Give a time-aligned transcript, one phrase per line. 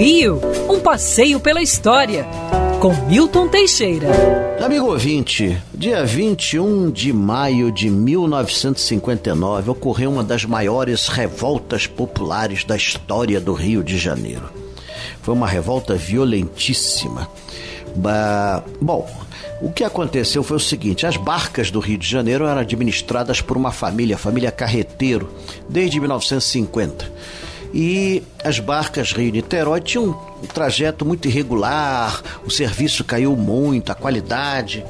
[0.00, 2.24] Rio, um passeio pela história,
[2.80, 4.08] com Milton Teixeira.
[4.58, 12.78] Amigo ouvinte, dia 21 de maio de 1959 ocorreu uma das maiores revoltas populares da
[12.78, 14.50] história do Rio de Janeiro.
[15.20, 17.28] Foi uma revolta violentíssima.
[18.80, 19.06] Bom,
[19.60, 23.54] o que aconteceu foi o seguinte: as barcas do Rio de Janeiro eram administradas por
[23.54, 25.28] uma família, a família Carreteiro,
[25.68, 27.49] desde 1950.
[27.72, 30.06] E as barcas Rio-Niterói tinham
[30.42, 34.84] um trajeto muito irregular, o serviço caiu muito, a qualidade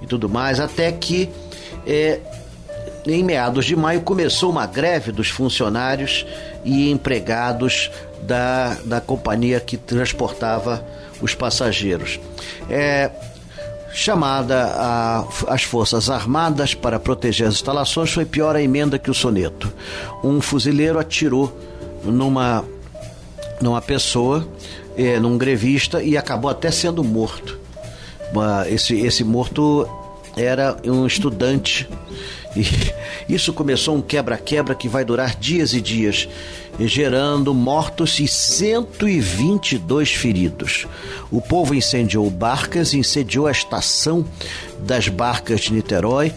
[0.00, 1.28] e tudo mais, até que
[1.86, 2.20] é,
[3.06, 6.24] em meados de maio começou uma greve dos funcionários
[6.64, 7.90] e empregados
[8.22, 10.84] da, da companhia que transportava
[11.20, 12.18] os passageiros.
[12.70, 13.10] É,
[13.92, 19.14] chamada a, as Forças Armadas para proteger as instalações, foi pior a emenda que o
[19.14, 19.72] soneto.
[20.24, 21.54] Um fuzileiro atirou
[22.04, 22.64] numa,
[23.60, 24.46] numa pessoa,
[24.96, 27.58] é, num grevista, e acabou até sendo morto.
[28.68, 29.86] Esse, esse morto
[30.36, 31.88] era um estudante.
[33.28, 36.28] E isso começou um quebra-quebra que vai durar dias e dias,
[36.78, 40.86] gerando mortos e 122 feridos.
[41.30, 44.22] O povo incendiou barcas, incendiou a estação
[44.80, 46.34] das barcas de Niterói,